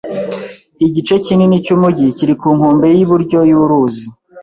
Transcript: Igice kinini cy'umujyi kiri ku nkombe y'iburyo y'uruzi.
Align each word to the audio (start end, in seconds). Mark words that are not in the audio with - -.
Igice 0.85 1.15
kinini 1.25 1.55
cy'umujyi 1.65 2.05
kiri 2.17 2.33
ku 2.41 2.47
nkombe 2.57 2.85
y'iburyo 2.95 3.39
y'uruzi. 3.49 4.05